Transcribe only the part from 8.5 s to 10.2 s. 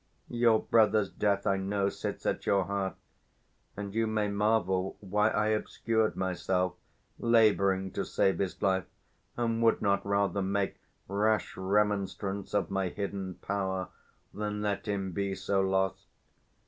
life, and would not